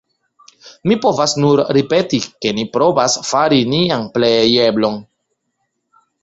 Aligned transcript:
Mi 0.91 0.95
povas 1.01 1.35
nur 1.43 1.61
ripeti, 1.77 2.19
ke 2.45 2.53
ni 2.61 2.65
provas 2.77 3.19
fari 3.33 3.61
nian 3.75 4.07
plejeblon. 4.17 4.97